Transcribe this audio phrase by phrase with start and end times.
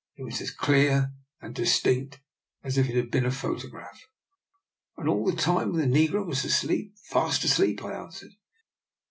[0.15, 2.21] It was as clear and distinct
[2.63, 4.07] as if it had been a photograph.""
[4.97, 6.95] And all the time the negro was asleep?
[7.11, 8.31] ""Fast asleep!" I answered.